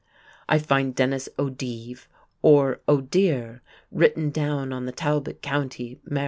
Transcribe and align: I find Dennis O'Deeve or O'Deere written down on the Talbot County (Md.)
I 0.49 0.57
find 0.57 0.95
Dennis 0.95 1.29
O'Deeve 1.37 2.09
or 2.41 2.81
O'Deere 2.89 3.61
written 3.91 4.31
down 4.31 4.73
on 4.73 4.87
the 4.87 4.91
Talbot 4.91 5.43
County 5.43 6.01
(Md.) 6.09 6.19